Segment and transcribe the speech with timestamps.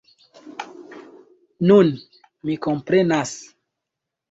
[1.73, 1.93] Nun,
[2.51, 3.37] mi komprenas.